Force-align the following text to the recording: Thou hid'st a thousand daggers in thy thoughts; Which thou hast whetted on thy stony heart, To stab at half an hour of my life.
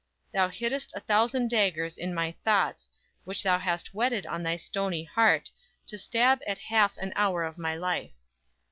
Thou 0.33 0.49
hid'st 0.49 0.95
a 0.95 0.99
thousand 0.99 1.51
daggers 1.51 1.95
in 1.95 2.15
thy 2.15 2.31
thoughts; 2.43 2.89
Which 3.23 3.43
thou 3.43 3.59
hast 3.59 3.93
whetted 3.93 4.25
on 4.25 4.41
thy 4.41 4.55
stony 4.57 5.03
heart, 5.03 5.51
To 5.85 5.97
stab 5.99 6.39
at 6.47 6.57
half 6.57 6.97
an 6.97 7.13
hour 7.15 7.43
of 7.43 7.59
my 7.59 7.75
life. 7.75 8.15